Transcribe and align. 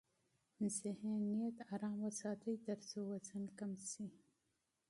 ذهنیت 0.79 1.57
آرام 1.73 1.97
وساتئ 2.05 2.53
ترڅو 2.65 2.99
وزن 3.11 3.43
کم 3.59 3.71
شي. 3.89 4.05